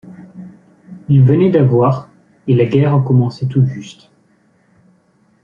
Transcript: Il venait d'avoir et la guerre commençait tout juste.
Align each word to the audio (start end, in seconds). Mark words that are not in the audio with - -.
Il 1.09 1.21
venait 1.23 1.51
d'avoir 1.51 2.09
et 2.47 2.55
la 2.55 2.65
guerre 2.65 3.03
commençait 3.05 3.45
tout 3.45 3.67
juste. 3.67 4.09